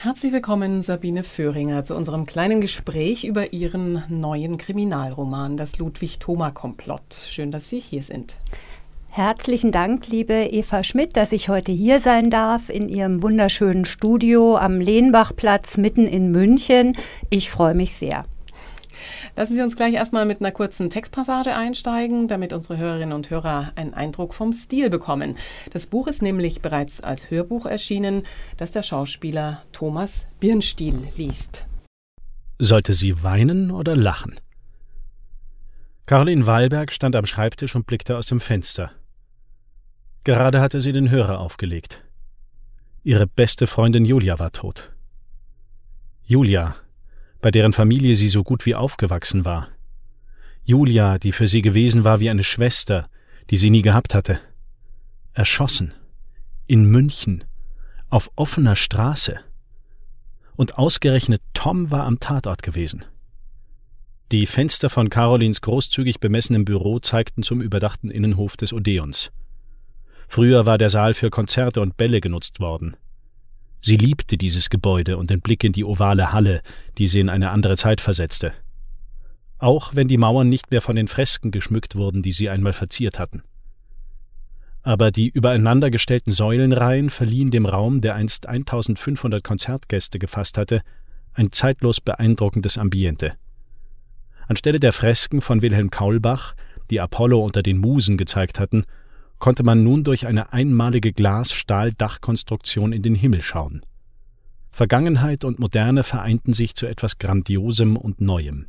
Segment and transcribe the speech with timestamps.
[0.00, 7.14] Herzlich willkommen, Sabine Föhringer, zu unserem kleinen Gespräch über Ihren neuen Kriminalroman, das Ludwig-Thoma-Komplott.
[7.14, 8.36] Schön, dass Sie hier sind.
[9.08, 14.56] Herzlichen Dank, liebe Eva Schmidt, dass ich heute hier sein darf in Ihrem wunderschönen Studio
[14.56, 16.96] am Lehnbachplatz mitten in München.
[17.28, 18.24] Ich freue mich sehr.
[19.36, 23.72] Lassen Sie uns gleich erstmal mit einer kurzen Textpassage einsteigen, damit unsere Hörerinnen und Hörer
[23.76, 25.36] einen Eindruck vom Stil bekommen.
[25.72, 28.24] Das Buch ist nämlich bereits als Hörbuch erschienen,
[28.56, 31.66] das der Schauspieler Thomas Birnstiel liest.
[32.58, 34.34] Sollte sie weinen oder lachen?
[36.06, 38.90] Caroline Wallberg stand am Schreibtisch und blickte aus dem Fenster.
[40.24, 42.02] Gerade hatte sie den Hörer aufgelegt.
[43.04, 44.90] Ihre beste Freundin Julia war tot.
[46.24, 46.76] Julia,
[47.40, 49.68] bei deren Familie sie so gut wie aufgewachsen war.
[50.64, 53.08] Julia, die für sie gewesen war wie eine Schwester,
[53.50, 54.40] die sie nie gehabt hatte.
[55.32, 55.94] Erschossen.
[56.66, 57.44] In München.
[58.10, 59.36] Auf offener Straße.
[60.56, 63.04] Und ausgerechnet Tom war am Tatort gewesen.
[64.30, 69.30] Die Fenster von Carolins großzügig bemessenem Büro zeigten zum überdachten Innenhof des Odeons.
[70.28, 72.96] Früher war der Saal für Konzerte und Bälle genutzt worden.
[73.80, 76.62] Sie liebte dieses Gebäude und den Blick in die ovale Halle,
[76.98, 78.52] die sie in eine andere Zeit versetzte.
[79.58, 83.18] Auch wenn die Mauern nicht mehr von den Fresken geschmückt wurden, die sie einmal verziert
[83.18, 83.42] hatten.
[84.82, 90.82] Aber die übereinander gestellten Säulenreihen verliehen dem Raum, der einst 1500 Konzertgäste gefasst hatte,
[91.34, 93.34] ein zeitlos beeindruckendes Ambiente.
[94.46, 96.54] Anstelle der Fresken von Wilhelm Kaulbach,
[96.90, 98.84] die Apollo unter den Musen gezeigt hatten,
[99.38, 103.82] konnte man nun durch eine einmalige Glas-Stahl-Dachkonstruktion in den Himmel schauen.
[104.70, 108.66] Vergangenheit und Moderne vereinten sich zu etwas Grandiosem und Neuem.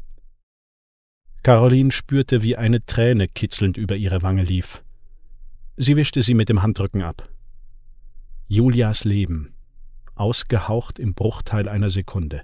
[1.44, 4.84] Caroline spürte, wie eine Träne kitzelnd über ihre Wange lief.
[5.78, 7.30] Sie wischte sie mit dem Handrücken ab.
[8.48, 9.54] Julias Leben,
[10.16, 12.42] ausgehaucht im Bruchteil einer Sekunde.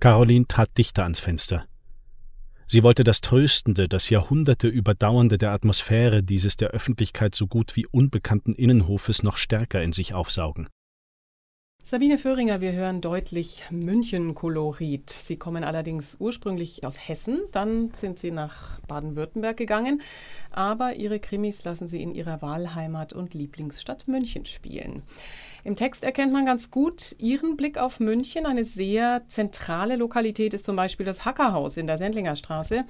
[0.00, 1.66] Caroline trat dichter ans Fenster.
[2.66, 7.86] Sie wollte das Tröstende, das Jahrhunderte überdauernde der Atmosphäre dieses der Öffentlichkeit so gut wie
[7.86, 10.68] unbekannten Innenhofes noch stärker in sich aufsaugen.
[11.84, 15.10] Sabine Föhringer, wir hören deutlich München-Kolorit.
[15.10, 20.00] Sie kommen allerdings ursprünglich aus Hessen, dann sind Sie nach Baden-Württemberg gegangen,
[20.52, 25.02] aber Ihre Krimis lassen Sie in Ihrer Wahlheimat und Lieblingsstadt München spielen.
[25.64, 28.46] Im Text erkennt man ganz gut Ihren Blick auf München.
[28.46, 32.84] Eine sehr zentrale Lokalität ist zum Beispiel das Hackerhaus in der Sendlinger Straße.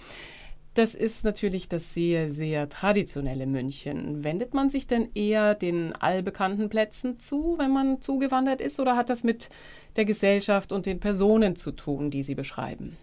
[0.74, 4.24] Das ist natürlich das sehr, sehr traditionelle München.
[4.24, 9.10] Wendet man sich denn eher den allbekannten Plätzen zu, wenn man zugewandert ist, oder hat
[9.10, 9.50] das mit
[9.96, 12.96] der Gesellschaft und den Personen zu tun, die Sie beschreiben?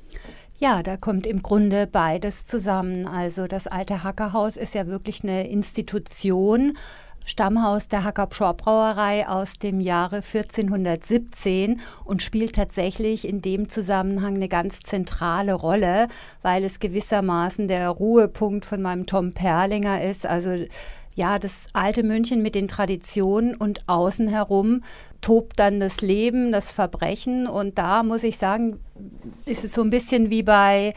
[0.58, 3.06] Ja, da kommt im Grunde beides zusammen.
[3.06, 6.76] Also das alte Hackerhaus ist ja wirklich eine Institution
[7.26, 14.50] Stammhaus der Hacker-Pschorr Brauerei aus dem Jahre 1417 und spielt tatsächlich in dem Zusammenhang eine
[14.50, 16.08] ganz zentrale Rolle,
[16.42, 20.26] weil es gewissermaßen der Ruhepunkt von meinem Tom Perlinger ist.
[20.26, 20.66] Also
[21.16, 24.84] ja, das alte München mit den Traditionen und außen herum
[25.20, 27.46] tobt dann das Leben, das Verbrechen.
[27.46, 28.80] Und da muss ich sagen,
[29.46, 30.94] ist es so ein bisschen wie bei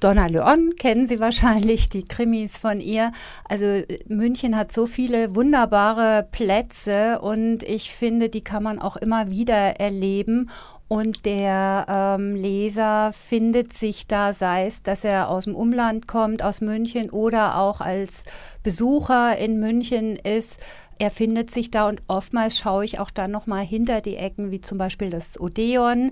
[0.00, 3.12] Donna Leon kennen Sie wahrscheinlich, die Krimis von ihr.
[3.44, 9.30] Also München hat so viele wunderbare Plätze und ich finde, die kann man auch immer
[9.30, 10.50] wieder erleben.
[10.92, 16.42] Und der ähm, Leser findet sich da, sei es, dass er aus dem Umland kommt,
[16.42, 18.24] aus München oder auch als
[18.64, 20.58] Besucher in München ist,
[20.98, 24.60] er findet sich da und oftmals schaue ich auch dann nochmal hinter die Ecken, wie
[24.60, 26.10] zum Beispiel das Odeon.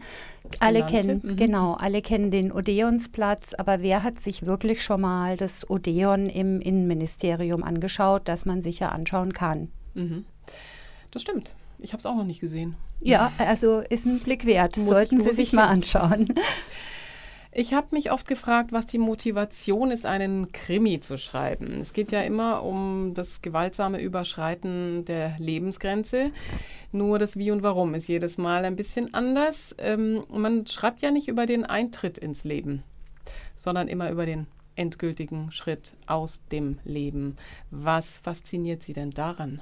[0.48, 1.36] Das alle kennen, mhm.
[1.36, 6.60] genau, alle kennen den Odeonsplatz, aber wer hat sich wirklich schon mal das Odeon im
[6.60, 9.72] Innenministerium angeschaut, das man sich ja anschauen kann?
[9.94, 10.24] Mhm.
[11.10, 11.54] Das stimmt.
[11.78, 12.76] Ich habe es auch noch nicht gesehen.
[13.00, 14.76] Ja, also ist ein Blick wert.
[14.76, 16.34] Muss Sollten ich, Sie sich mal anschauen.
[17.50, 21.80] Ich habe mich oft gefragt, was die Motivation ist, einen Krimi zu schreiben.
[21.80, 26.30] Es geht ja immer um das gewaltsame Überschreiten der Lebensgrenze.
[26.92, 29.74] Nur das Wie und Warum ist jedes Mal ein bisschen anders.
[29.78, 32.84] Ähm, man schreibt ja nicht über den Eintritt ins Leben,
[33.56, 34.46] sondern immer über den
[34.78, 37.36] endgültigen Schritt aus dem Leben.
[37.70, 39.60] Was fasziniert Sie denn daran?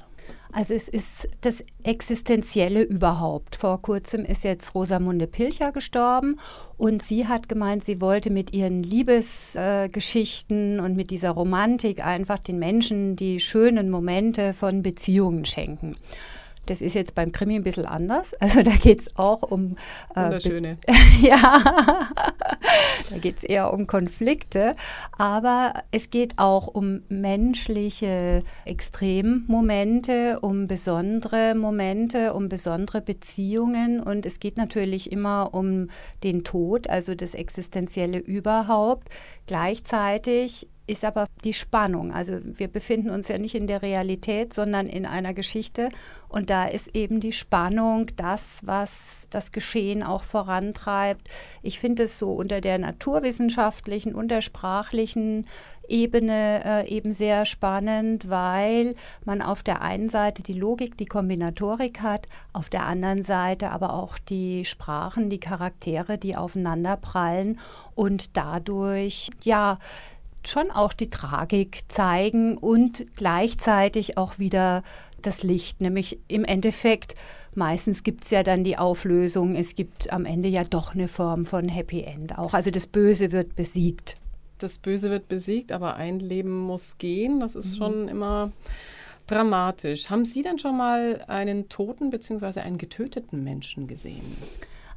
[0.52, 3.56] Also es ist das Existenzielle überhaupt.
[3.56, 6.38] Vor kurzem ist jetzt Rosamunde Pilcher gestorben
[6.78, 12.38] und sie hat gemeint, sie wollte mit ihren Liebesgeschichten äh, und mit dieser Romantik einfach
[12.38, 15.96] den Menschen die schönen Momente von Beziehungen schenken.
[16.66, 18.34] Das ist jetzt beim Krimi ein bisschen anders.
[18.46, 19.76] Also da geht es auch um.
[20.14, 20.78] Äh, Wunderschöne.
[21.20, 21.60] ja.
[23.10, 24.76] da geht es eher um Konflikte,
[25.18, 34.38] aber es geht auch um menschliche Extremmomente, um besondere Momente, um besondere Beziehungen und es
[34.38, 35.88] geht natürlich immer um
[36.22, 39.08] den Tod, also das existenzielle überhaupt.
[39.46, 42.12] Gleichzeitig ist aber die Spannung.
[42.12, 45.88] Also wir befinden uns ja nicht in der Realität, sondern in einer Geschichte.
[46.28, 51.28] Und da ist eben die Spannung das, was das Geschehen auch vorantreibt.
[51.62, 55.46] Ich finde es so unter der naturwissenschaftlichen und der sprachlichen
[55.88, 58.94] Ebene äh, eben sehr spannend, weil
[59.24, 63.94] man auf der einen Seite die Logik, die Kombinatorik hat, auf der anderen Seite aber
[63.94, 67.58] auch die Sprachen, die Charaktere, die aufeinander prallen
[67.94, 69.78] und dadurch ja
[70.48, 74.82] schon auch die Tragik zeigen und gleichzeitig auch wieder
[75.22, 77.14] das Licht, nämlich im Endeffekt,
[77.54, 81.46] meistens gibt es ja dann die Auflösung, es gibt am Ende ja doch eine Form
[81.46, 82.54] von Happy End auch.
[82.54, 84.16] Also das Böse wird besiegt.
[84.58, 87.40] Das Böse wird besiegt, aber ein Leben muss gehen.
[87.40, 87.76] Das ist mhm.
[87.76, 88.52] schon immer
[89.26, 90.08] dramatisch.
[90.08, 92.60] Haben Sie denn schon mal einen toten bzw.
[92.60, 94.36] einen getöteten Menschen gesehen?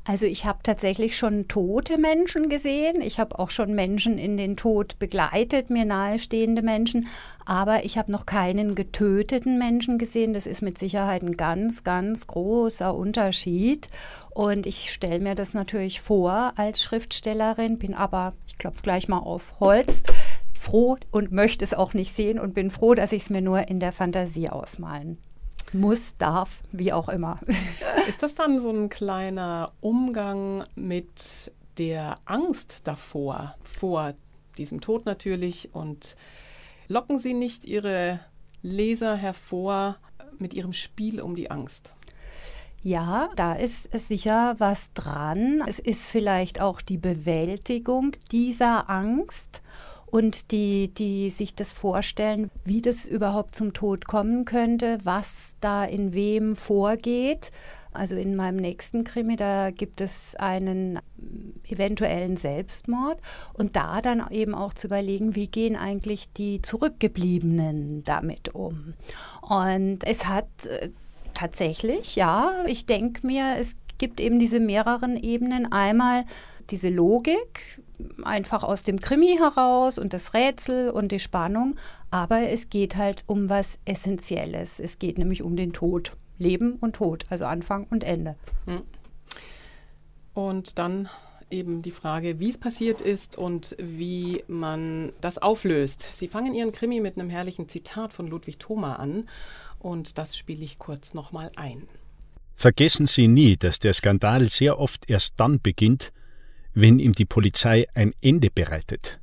[0.09, 2.99] Also ich habe tatsächlich schon tote Menschen gesehen.
[2.99, 7.05] Ich habe auch schon Menschen in den Tod begleitet, mir nahestehende Menschen.
[7.45, 10.33] Aber ich habe noch keinen getöteten Menschen gesehen.
[10.33, 13.91] Das ist mit Sicherheit ein ganz, ganz großer Unterschied.
[14.31, 19.19] Und ich stelle mir das natürlich vor als Schriftstellerin, bin aber, ich klopfe gleich mal
[19.19, 20.01] auf Holz,
[20.59, 23.67] froh und möchte es auch nicht sehen und bin froh, dass ich es mir nur
[23.67, 25.19] in der Fantasie ausmalen
[25.73, 27.37] muss, darf, wie auch immer.
[28.07, 34.13] Ist das dann so ein kleiner Umgang mit der Angst davor, vor
[34.57, 35.73] diesem Tod natürlich?
[35.73, 36.15] Und
[36.87, 38.19] locken Sie nicht Ihre
[38.61, 39.97] Leser hervor
[40.37, 41.93] mit Ihrem Spiel um die Angst?
[42.81, 45.61] Ja, da ist sicher was dran.
[45.67, 49.61] Es ist vielleicht auch die Bewältigung dieser Angst
[50.11, 55.83] und die, die sich das vorstellen, wie das überhaupt zum Tod kommen könnte, was da
[55.85, 57.51] in wem vorgeht.
[57.91, 60.99] Also in meinem nächsten Krimi, da gibt es einen
[61.67, 63.19] eventuellen Selbstmord
[63.53, 68.93] und da dann eben auch zu überlegen, wie gehen eigentlich die Zurückgebliebenen damit um.
[69.41, 70.89] Und es hat äh,
[71.33, 75.71] tatsächlich, ja, ich denke mir, es gibt eben diese mehreren Ebenen.
[75.71, 76.25] Einmal
[76.69, 77.81] diese Logik,
[78.23, 81.75] einfach aus dem Krimi heraus und das Rätsel und die Spannung,
[82.11, 84.79] aber es geht halt um was Essentielles.
[84.79, 86.13] Es geht nämlich um den Tod.
[86.39, 88.35] Leben und Tod, also Anfang und Ende.
[88.67, 88.81] Hm.
[90.33, 91.09] Und dann
[91.51, 96.01] eben die Frage, wie es passiert ist und wie man das auflöst.
[96.01, 99.27] Sie fangen Ihren Krimi mit einem herrlichen Zitat von Ludwig Thoma an
[99.79, 101.87] und das spiele ich kurz nochmal ein.
[102.55, 106.11] Vergessen Sie nie, dass der Skandal sehr oft erst dann beginnt,
[106.81, 109.19] wenn ihm die Polizei ein Ende bereitet.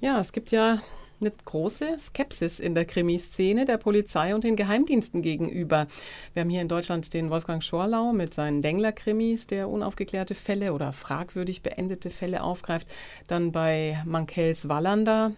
[0.00, 0.80] Ja, es gibt ja
[1.20, 5.86] eine große Skepsis in der Krimiszene der Polizei und den Geheimdiensten gegenüber.
[6.32, 10.92] Wir haben hier in Deutschland den Wolfgang Schorlau mit seinen Dengler-Krimis, der unaufgeklärte Fälle oder
[10.92, 12.86] fragwürdig beendete Fälle aufgreift.
[13.26, 15.32] Dann bei Mankels Wallander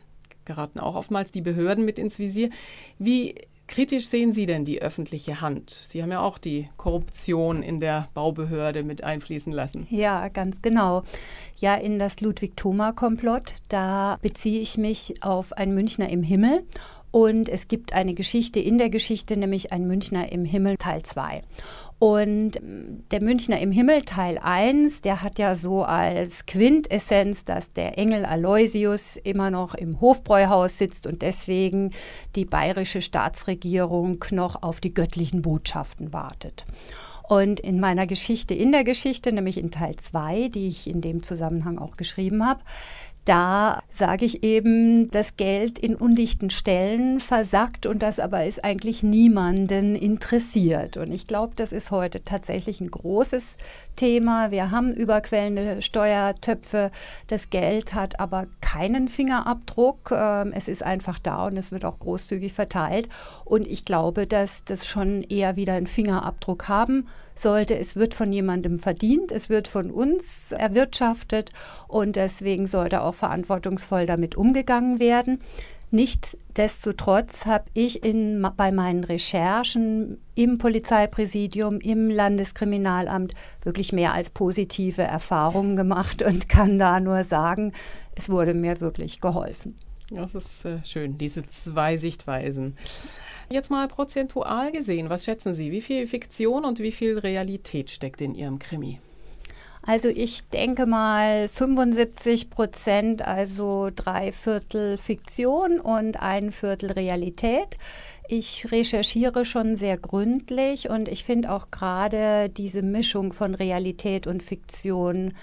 [0.44, 2.50] geraten auch oftmals die Behörden mit ins Visier.
[2.98, 3.34] Wie
[3.72, 5.70] kritisch sehen Sie denn die öffentliche Hand?
[5.70, 9.86] Sie haben ja auch die Korruption in der Baubehörde mit einfließen lassen.
[9.88, 11.04] Ja, ganz genau.
[11.58, 16.64] Ja, in das Ludwig-Thoma-Komplott, da beziehe ich mich auf ein Münchner im Himmel.
[17.12, 21.42] Und es gibt eine Geschichte in der Geschichte, nämlich ein Münchner im Himmel Teil 2.
[21.98, 27.68] Und ähm, der Münchner im Himmel Teil 1, der hat ja so als Quintessenz, dass
[27.68, 31.92] der Engel Aloysius immer noch im Hofbräuhaus sitzt und deswegen
[32.34, 36.64] die bayerische Staatsregierung noch auf die göttlichen Botschaften wartet.
[37.28, 41.22] Und in meiner Geschichte, in der Geschichte, nämlich in Teil 2, die ich in dem
[41.22, 42.62] Zusammenhang auch geschrieben habe,
[43.24, 49.04] da sage ich eben, das Geld in undichten Stellen versackt und das aber ist eigentlich
[49.04, 50.96] niemanden interessiert.
[50.96, 53.58] Und ich glaube, das ist heute tatsächlich ein großes
[53.94, 54.50] Thema.
[54.50, 56.90] Wir haben überquellende Steuertöpfe.
[57.28, 60.10] Das Geld hat aber keinen Fingerabdruck.
[60.10, 63.08] Ähm, es ist einfach da und es wird auch großzügig verteilt.
[63.44, 67.78] Und ich glaube, dass das schon eher wieder einen Fingerabdruck haben sollte.
[67.78, 71.50] Es wird von jemandem verdient, es wird von uns erwirtschaftet
[71.88, 75.40] und deswegen sollte auch verantwortungsvoll damit umgegangen werden.
[75.92, 85.02] Nichtsdestotrotz habe ich in, bei meinen Recherchen im Polizeipräsidium, im Landeskriminalamt wirklich mehr als positive
[85.02, 87.72] Erfahrungen gemacht und kann da nur sagen,
[88.16, 89.76] es wurde mir wirklich geholfen.
[90.10, 92.76] Das ist äh, schön, diese zwei Sichtweisen.
[93.52, 95.72] Jetzt mal prozentual gesehen, was schätzen Sie?
[95.72, 98.98] Wie viel Fiktion und wie viel Realität steckt in Ihrem Krimi?
[99.82, 107.76] Also ich denke mal 75 Prozent, also drei Viertel Fiktion und ein Viertel Realität.
[108.26, 114.42] Ich recherchiere schon sehr gründlich und ich finde auch gerade diese Mischung von Realität und
[114.42, 115.34] Fiktion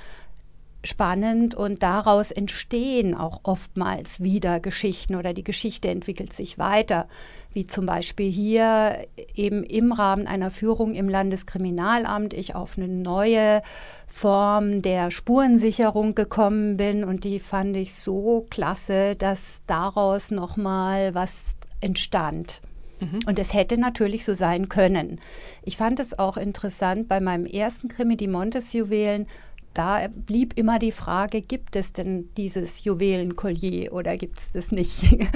[0.83, 7.07] spannend und daraus entstehen auch oftmals wieder Geschichten oder die Geschichte entwickelt sich weiter,
[7.51, 9.05] wie zum Beispiel hier
[9.36, 13.62] eben im Rahmen einer Führung im Landeskriminalamt ich auf eine neue
[14.07, 21.57] Form der Spurensicherung gekommen bin und die fand ich so klasse, dass daraus nochmal was
[21.81, 22.62] entstand.
[23.00, 23.19] Mhm.
[23.27, 25.19] Und es hätte natürlich so sein können.
[25.63, 29.27] Ich fand es auch interessant bei meinem ersten Krimi, die Montes-Juwelen,
[29.73, 35.03] da blieb immer die Frage, gibt es denn dieses Juwelenkollier oder gibt es das nicht?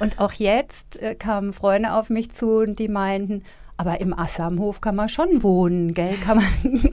[0.00, 3.44] Und auch jetzt äh, kamen Freunde auf mich zu und die meinten,
[3.76, 6.16] aber im Assamhof kann man schon wohnen, gell?
[6.16, 6.46] Kann man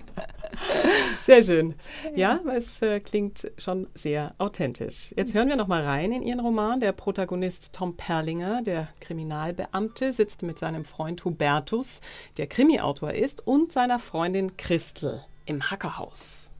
[1.20, 1.74] sehr schön.
[2.14, 5.12] Ja, es äh, klingt schon sehr authentisch.
[5.16, 6.80] Jetzt hören wir noch mal rein in Ihren Roman.
[6.80, 12.00] Der Protagonist Tom Perlinger, der Kriminalbeamte, sitzt mit seinem Freund Hubertus,
[12.36, 16.50] der Krimiautor ist, und seiner Freundin Christel im Hackerhaus.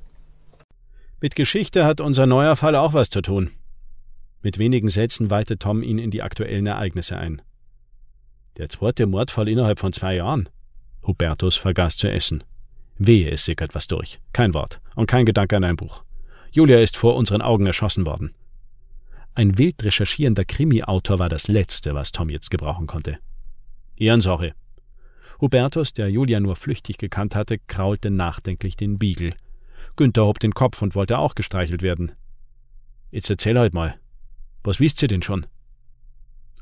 [1.20, 3.52] Mit Geschichte hat unser neuer Fall auch was zu tun.
[4.42, 7.42] Mit wenigen Sätzen weihte Tom ihn in die aktuellen Ereignisse ein.
[8.58, 10.48] Der zweite Mordfall innerhalb von zwei Jahren.
[11.06, 12.44] Hubertus vergaß zu essen.
[13.06, 14.20] Wehe, es sickert was durch.
[14.32, 16.04] Kein Wort und kein Gedanke an ein Buch.
[16.50, 18.34] Julia ist vor unseren Augen erschossen worden.
[19.34, 23.18] Ein wild recherchierender Krimi-Autor war das Letzte, was Tom jetzt gebrauchen konnte.
[23.96, 24.54] Ehrensache.
[25.40, 29.34] Hubertus, der Julia nur flüchtig gekannt hatte, kraulte nachdenklich den Biegel.
[29.96, 32.12] Günther hob den Kopf und wollte auch gestreichelt werden.
[33.10, 33.98] Jetzt erzähl halt mal.
[34.62, 35.46] Was wisst ihr denn schon?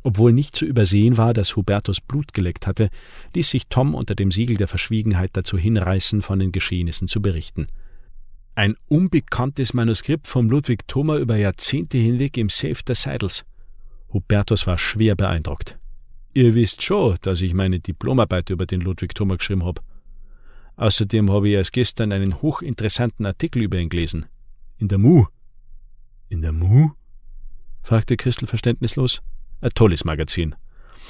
[0.03, 2.89] Obwohl nicht zu übersehen war, dass Hubertus Blut geleckt hatte,
[3.35, 7.67] ließ sich Tom unter dem Siegel der Verschwiegenheit dazu hinreißen, von den Geschehnissen zu berichten.
[8.55, 13.45] Ein unbekanntes Manuskript vom Ludwig Thoma über Jahrzehnte hinweg im Safe der Seidels.
[14.13, 15.79] Hubertus war schwer beeindruckt.
[16.33, 19.83] Ihr wisst schon, dass ich meine Diplomarbeit über den Ludwig Thoma geschrieben habe.
[20.77, 24.27] Außerdem habe ich erst gestern einen hochinteressanten Artikel über ihn gelesen.
[24.79, 25.27] In der Mu.
[26.29, 26.91] In der Mu?
[27.83, 29.21] fragte Christel verständnislos.
[29.61, 30.55] Ein tolles Magazin.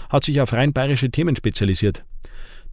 [0.08, 2.04] Hat sich auf rein bayerische Themen spezialisiert.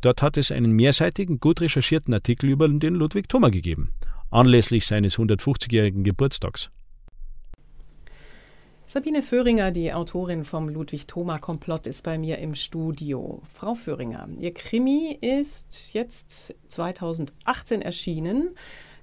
[0.02, 3.94] Dort hat es einen mehrseitigen, gut recherchierten Artikel über den Ludwig Thoma gegeben,
[4.30, 6.70] anlässlich seines 150-jährigen Geburtstags.
[8.90, 13.42] Sabine Föhringer, die Autorin vom Ludwig-Thoma-Komplott, ist bei mir im Studio.
[13.54, 18.52] Frau Föhringer, Ihr Krimi ist jetzt 2018 erschienen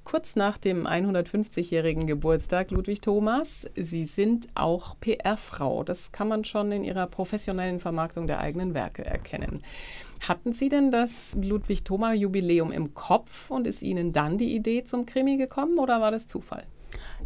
[0.04, 3.66] kurz nach dem 150-jährigen Geburtstag Ludwig Thomas.
[3.74, 5.82] Sie sind auch PR-Frau.
[5.82, 9.62] Das kann man schon in Ihrer professionellen Vermarktung der eigenen Werke erkennen.
[10.20, 15.36] Hatten Sie denn das Ludwig-Thoma-Jubiläum im Kopf und ist Ihnen dann die Idee zum Krimi
[15.36, 16.64] gekommen oder war das Zufall?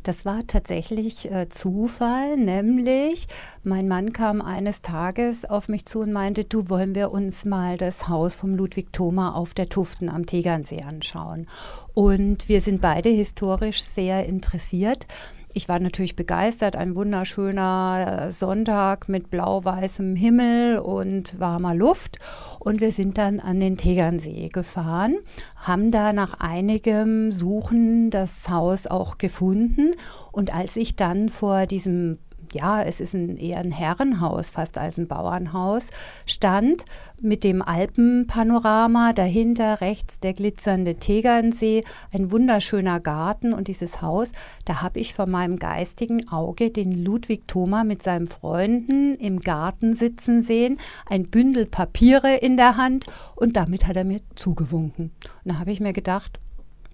[0.02, 3.26] Das war tatsächlich äh, Zufall, nämlich
[3.62, 7.76] mein Mann kam eines Tages auf mich zu und meinte, du wollen wir uns mal
[7.76, 11.46] das Haus vom Ludwig Thoma auf der Tuften am Tegernsee anschauen.
[11.94, 15.06] Und wir sind beide historisch sehr interessiert
[15.54, 16.76] ich war natürlich begeistert.
[16.76, 22.18] Ein wunderschöner äh, Sonntag mit blau-weißem Himmel und warmer Luft.
[22.58, 25.16] Und wir sind dann an den Tegernsee gefahren,
[25.56, 29.92] haben da nach einigem Suchen das Haus auch gefunden.
[30.32, 32.18] Und als ich dann vor diesem
[32.54, 35.90] ja, es ist ein, eher ein Herrenhaus, fast als ein Bauernhaus,
[36.26, 36.84] stand
[37.20, 44.32] mit dem Alpenpanorama, dahinter rechts der glitzernde Tegernsee, ein wunderschöner Garten und dieses Haus,
[44.64, 49.94] da habe ich vor meinem geistigen Auge den Ludwig Thoma mit seinen Freunden im Garten
[49.94, 55.12] sitzen sehen, ein Bündel Papiere in der Hand und damit hat er mir zugewunken.
[55.44, 56.40] Und da habe ich mir gedacht,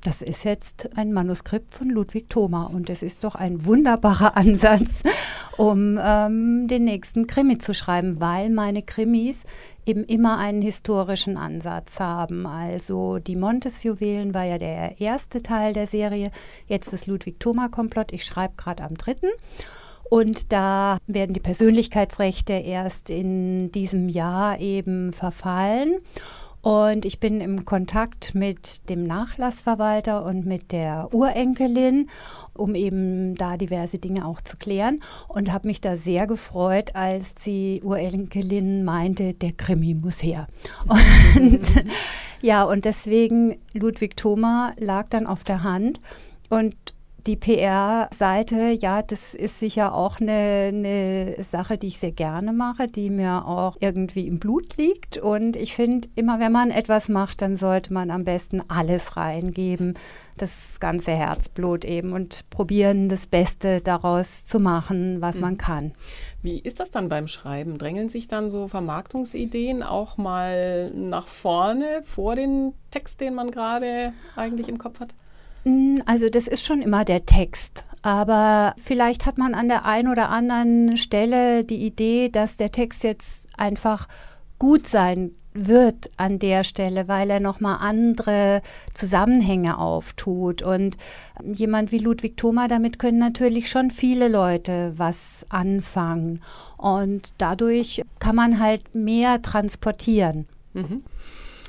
[0.04, 5.02] das ist jetzt ein Manuskript von Ludwig Thoma und es ist doch ein wunderbarer Ansatz,
[5.56, 9.44] um ähm, den nächsten Krimi zu schreiben, weil meine Krimis
[9.86, 12.46] eben immer einen historischen Ansatz haben.
[12.46, 16.30] Also die Montes-Juwelen war ja der erste Teil der Serie,
[16.68, 18.12] jetzt das Ludwig-Thoma-Komplott.
[18.12, 19.28] Ich schreibe gerade am dritten.
[20.10, 25.98] Und da werden die Persönlichkeitsrechte erst in diesem Jahr eben verfallen.
[26.64, 32.08] Und ich bin im Kontakt mit dem Nachlassverwalter und mit der Urenkelin,
[32.54, 35.00] um eben da diverse Dinge auch zu klären.
[35.28, 40.46] Und habe mich da sehr gefreut, als die Urenkelin meinte, der Krimi muss her.
[41.36, 41.60] Und
[42.40, 45.98] ja, und deswegen Ludwig Thoma lag dann auf der Hand.
[46.48, 46.74] Und
[47.26, 52.86] Die PR-Seite, ja, das ist sicher auch eine, eine Sache, die ich sehr gerne mache,
[52.86, 55.16] die mir auch irgendwie im Blut liegt.
[55.16, 59.94] Und ich finde, immer wenn man etwas macht, dann sollte man am besten alles reingeben,
[60.36, 65.40] das ganze Herzblut eben und probieren, das Beste daraus zu machen, was mhm.
[65.40, 65.92] man kann.
[66.42, 67.78] Wie ist das dann beim Schreiben?
[67.78, 74.12] Drängeln sich dann so Vermarktungsideen auch mal nach vorne vor den Text, den man gerade
[74.36, 75.14] eigentlich im Kopf hat?
[75.64, 80.08] Mm, also das ist schon immer der Text, aber vielleicht hat man an der einen
[80.08, 84.08] oder anderen Stelle die Idee, dass der Text jetzt einfach
[84.58, 88.60] gut sein wird an der Stelle, weil er nochmal andere
[88.92, 90.62] Zusammenhänge auftut.
[90.62, 90.96] Und
[91.42, 96.42] jemand wie Ludwig Thoma, damit können natürlich schon viele Leute was anfangen.
[96.76, 100.46] Und dadurch kann man halt mehr transportieren.
[100.72, 101.04] Mhm.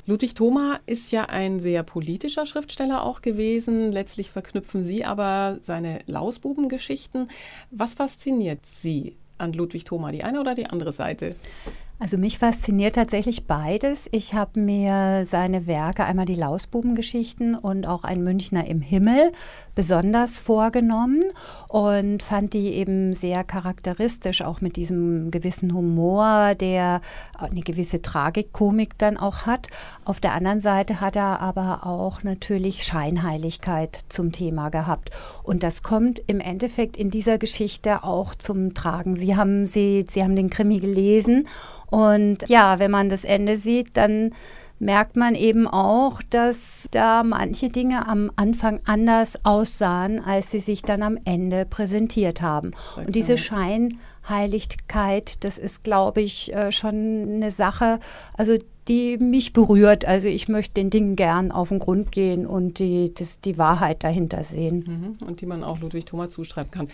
[0.08, 3.90] Ludwig Thoma ist ja ein sehr politischer Schriftsteller auch gewesen.
[3.90, 7.28] Letztlich verknüpfen Sie aber seine Lausbubengeschichten.
[7.72, 11.34] Was fasziniert Sie an Ludwig Thoma, die eine oder die andere Seite?
[11.98, 14.06] Also mich fasziniert tatsächlich beides.
[14.12, 19.32] Ich habe mir seine Werke, einmal die Lausbubengeschichten und auch ein Münchner im Himmel,
[19.74, 21.22] besonders vorgenommen
[21.68, 27.00] und fand die eben sehr charakteristisch, auch mit diesem gewissen Humor, der
[27.38, 29.68] eine gewisse Tragikkomik dann auch hat.
[30.04, 35.12] Auf der anderen Seite hat er aber auch natürlich Scheinheiligkeit zum Thema gehabt.
[35.42, 39.16] Und das kommt im Endeffekt in dieser Geschichte auch zum Tragen.
[39.16, 41.48] Sie haben, sie, sie haben den Krimi gelesen
[41.90, 44.32] und ja, wenn man das Ende sieht, dann
[44.78, 50.82] merkt man eben auch, dass da manche Dinge am Anfang anders aussahen, als sie sich
[50.82, 52.72] dann am Ende präsentiert haben.
[52.96, 57.98] Und diese Scheinheiligkeit, das ist, glaube ich, äh, schon eine Sache,
[58.36, 60.04] also die mich berührt.
[60.04, 64.04] Also ich möchte den Dingen gern auf den Grund gehen und die, das, die Wahrheit
[64.04, 65.16] dahinter sehen.
[65.20, 65.26] Mhm.
[65.26, 66.88] Und die man auch Ludwig Thoma zuschreiben kann.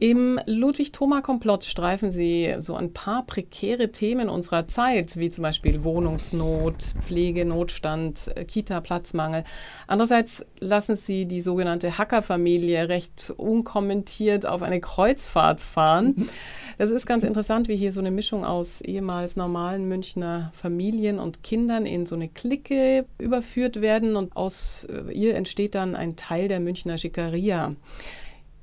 [0.00, 6.94] Im Ludwig-Thoma-Komplott streifen Sie so ein paar prekäre Themen unserer Zeit, wie zum Beispiel Wohnungsnot,
[7.00, 9.44] Pflegenotstand, Kita-Platzmangel.
[9.86, 16.30] Andererseits lassen Sie die sogenannte Hacker-Familie recht unkommentiert auf eine Kreuzfahrt fahren.
[16.78, 21.42] Das ist ganz interessant, wie hier so eine Mischung aus ehemals normalen Münchner Familien und
[21.42, 26.48] Kindern in so eine Clique überführt werden und aus äh, ihr entsteht dann ein Teil
[26.48, 27.76] der Münchner Schickeria.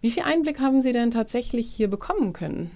[0.02, 2.72] Wie viel Einblick haben Sie denn tatsächlich hier bekommen können?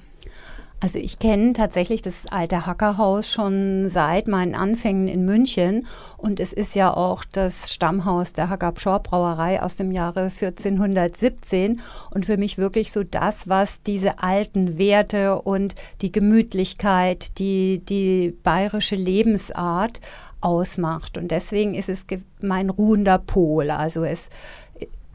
[0.84, 5.86] Also ich kenne tatsächlich das alte Hackerhaus schon seit meinen Anfängen in München
[6.18, 11.80] und es ist ja auch das Stammhaus der Hacker Pschor Brauerei aus dem Jahre 1417
[12.10, 18.36] und für mich wirklich so das, was diese alten Werte und die Gemütlichkeit, die, die
[18.42, 20.02] bayerische Lebensart
[20.42, 22.08] ausmacht und deswegen ist es
[22.42, 23.70] mein ruhender Pol.
[23.70, 24.30] Also es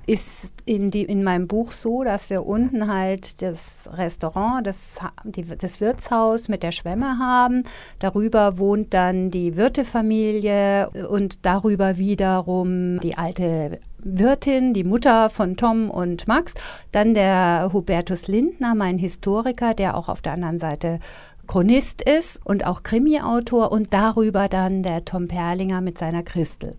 [0.06, 5.44] ist in, die, in meinem Buch so, dass wir unten halt das Restaurant, das, die,
[5.44, 7.64] das Wirtshaus mit der Schwemme haben.
[7.98, 15.90] Darüber wohnt dann die Wirtefamilie und darüber wiederum die alte Wirtin, die Mutter von Tom
[15.90, 16.54] und Max.
[16.92, 21.00] Dann der Hubertus Lindner, mein Historiker, der auch auf der anderen Seite
[21.48, 26.76] Chronist ist und auch Krimi-Autor und darüber dann der Tom Perlinger mit seiner Christel.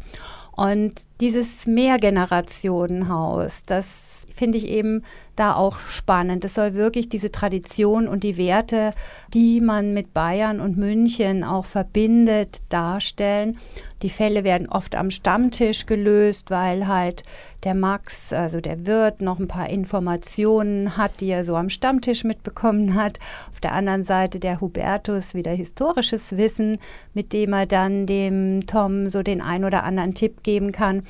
[0.58, 5.04] Und dieses Mehrgenerationenhaus, das finde ich eben
[5.36, 6.46] da auch spannend.
[6.46, 8.94] Es soll wirklich diese Tradition und die Werte,
[9.34, 13.58] die man mit Bayern und München auch verbindet, darstellen.
[14.04, 17.24] Die Fälle werden oft am Stammtisch gelöst, weil halt
[17.64, 22.24] der Max, also der Wirt, noch ein paar Informationen hat, die er so am Stammtisch
[22.24, 23.20] mitbekommen hat.
[23.50, 26.78] Auf der anderen Seite der Hubertus wieder historisches Wissen,
[27.14, 31.02] mit dem er dann dem Tom so den ein oder anderen Tipp geben kann.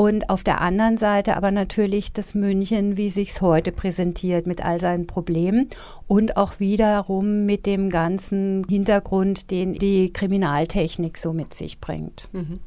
[0.00, 4.64] Und auf der anderen Seite aber natürlich das München, wie sich es heute präsentiert, mit
[4.64, 5.68] all seinen Problemen
[6.06, 12.30] und auch wiederum mit dem ganzen Hintergrund, den die Kriminaltechnik so mit sich bringt.
[12.32, 12.60] Mhm.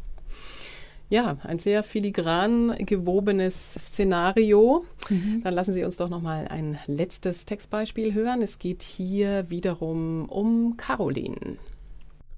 [1.10, 4.86] Ja, ein sehr filigran gewobenes Szenario.
[5.10, 5.42] Mhm.
[5.44, 8.44] Dann lassen Sie uns doch noch mal ein letztes Textbeispiel hören.
[8.44, 11.58] Es geht hier wiederum um Caroline.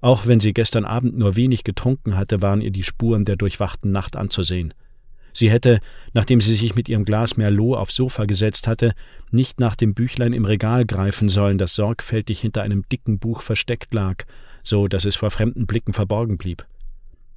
[0.00, 3.92] Auch wenn sie gestern Abend nur wenig getrunken hatte, waren ihr die Spuren der durchwachten
[3.92, 4.72] Nacht anzusehen.
[5.36, 5.80] Sie hätte,
[6.14, 8.94] nachdem sie sich mit ihrem Glas Merlot aufs Sofa gesetzt hatte,
[9.30, 13.92] nicht nach dem Büchlein im Regal greifen sollen, das sorgfältig hinter einem dicken Buch versteckt
[13.92, 14.24] lag,
[14.62, 16.64] so dass es vor fremden Blicken verborgen blieb.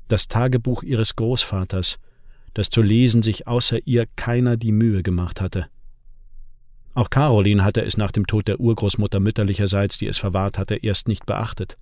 [0.08, 2.00] Das Tagebuch ihres Großvaters,
[2.54, 5.68] das zu lesen sich außer ihr keiner die Mühe gemacht hatte.
[6.94, 11.10] Auch Caroline hatte es nach dem Tod der Urgroßmutter mütterlicherseits, die es verwahrt hatte, erst
[11.10, 11.78] nicht beachtet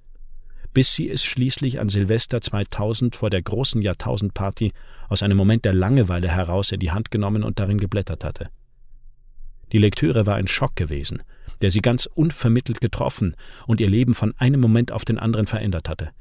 [0.73, 4.73] bis sie es schließlich an Silvester 2000 vor der großen Jahrtausendparty
[5.09, 8.49] aus einem Moment der Langeweile heraus in die Hand genommen und darin geblättert hatte.
[9.71, 11.23] Die Lektüre war ein Schock gewesen,
[11.61, 15.89] der sie ganz unvermittelt getroffen und ihr Leben von einem Moment auf den anderen verändert
[15.89, 16.11] hatte.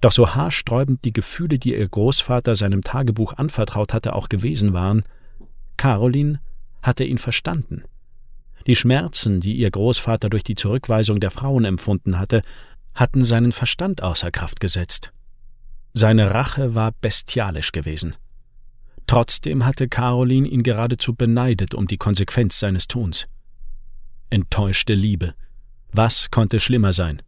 [0.00, 5.04] Doch so haarsträubend die Gefühle, die ihr Großvater seinem Tagebuch anvertraut hatte, auch gewesen waren,
[5.76, 6.40] Caroline
[6.82, 7.84] hatte ihn verstanden.
[8.66, 12.42] Die Schmerzen, die ihr Großvater durch die Zurückweisung der Frauen empfunden hatte,
[12.94, 15.12] hatten seinen Verstand außer Kraft gesetzt.
[15.92, 18.16] Seine Rache war bestialisch gewesen.
[19.06, 23.26] Trotzdem hatte Caroline ihn geradezu beneidet um die Konsequenz seines Tuns.
[24.30, 25.34] Enttäuschte Liebe.
[25.92, 27.22] Was konnte schlimmer sein?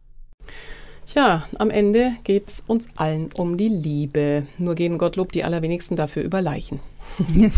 [1.07, 4.45] Tja, am Ende geht es uns allen um die Liebe.
[4.57, 6.79] Nur gehen Gottlob die allerwenigsten dafür über Leichen.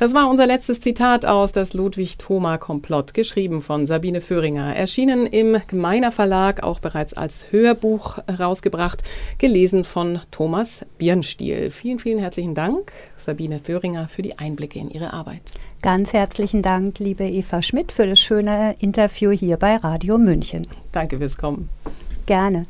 [0.00, 6.10] Das war unser letztes Zitat aus das Ludwig-Thoma-Komplott, geschrieben von Sabine Föhringer, erschienen im Gemeiner
[6.10, 9.04] Verlag, auch bereits als Hörbuch rausgebracht,
[9.38, 11.70] gelesen von Thomas Birnstiel.
[11.70, 15.42] Vielen, vielen herzlichen Dank, Sabine Föhringer, für die Einblicke in Ihre Arbeit.
[15.80, 20.66] Ganz herzlichen Dank, liebe Eva Schmidt, für das schöne Interview hier bei Radio München.
[20.90, 21.68] Danke fürs Kommen.
[22.26, 22.66] Gerne.